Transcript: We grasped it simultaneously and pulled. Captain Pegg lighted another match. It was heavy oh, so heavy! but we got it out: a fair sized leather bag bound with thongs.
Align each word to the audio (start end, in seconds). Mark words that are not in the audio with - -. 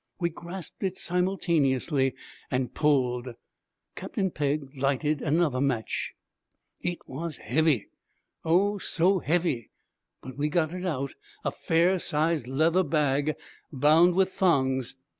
We 0.19 0.31
grasped 0.31 0.81
it 0.81 0.97
simultaneously 0.97 2.15
and 2.49 2.73
pulled. 2.73 3.35
Captain 3.95 4.31
Pegg 4.31 4.75
lighted 4.75 5.21
another 5.21 5.61
match. 5.61 6.13
It 6.81 6.97
was 7.05 7.37
heavy 7.37 7.85
oh, 8.43 8.79
so 8.79 9.19
heavy! 9.19 9.69
but 10.23 10.37
we 10.37 10.49
got 10.49 10.73
it 10.73 10.87
out: 10.87 11.13
a 11.45 11.51
fair 11.51 11.99
sized 11.99 12.47
leather 12.47 12.81
bag 12.83 13.35
bound 13.71 14.15
with 14.15 14.31
thongs. 14.31 14.97